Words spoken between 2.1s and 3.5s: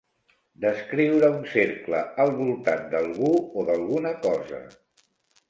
al voltant d'algú